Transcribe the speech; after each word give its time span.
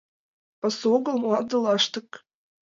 Пасу 0.59 0.85
огыл, 0.95 1.15
мланде 1.21 1.55
лаштык. 1.63 2.09